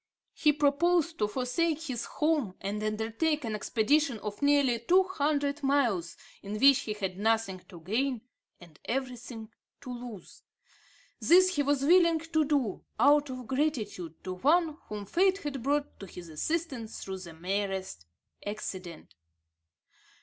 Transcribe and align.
He 0.33 0.51
proposed 0.51 1.19
to 1.19 1.27
forsake 1.27 1.83
his 1.83 2.05
home 2.05 2.55
and 2.59 2.81
undertake 2.81 3.45
an 3.45 3.53
expedition 3.53 4.17
of 4.21 4.41
nearly 4.41 4.79
two 4.79 5.03
hundred 5.03 5.61
miles, 5.61 6.17
in 6.41 6.59
which 6.59 6.79
he 6.79 6.93
had 6.93 7.19
nothing 7.19 7.59
to 7.69 7.81
gain 7.81 8.21
and 8.59 8.79
everything 8.85 9.49
to 9.81 9.93
lose. 9.93 10.41
This 11.19 11.55
he 11.55 11.61
was 11.61 11.83
willing 11.85 12.17
to 12.17 12.43
do, 12.45 12.83
out 12.99 13.29
of 13.29 13.45
gratitude 13.45 14.23
to 14.23 14.33
one 14.33 14.75
whom 14.87 15.05
fate 15.05 15.37
had 15.37 15.61
brought 15.61 15.99
to 15.99 16.07
his 16.07 16.29
assistance 16.29 17.03
through 17.03 17.19
the 17.19 17.33
merest 17.35 18.07
accident. 18.43 19.13